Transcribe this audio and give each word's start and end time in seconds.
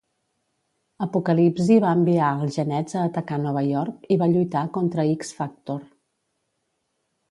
Apocalipsi 1.05 1.77
va 1.83 1.91
enviar 1.99 2.31
els 2.47 2.57
Genets 2.61 2.97
a 2.97 3.05
atacar 3.11 3.41
Nova 3.45 3.65
York 3.71 4.11
i 4.17 4.21
va 4.25 4.33
lluitar 4.35 4.67
contra 4.81 5.11
X-Factor. 5.15 5.83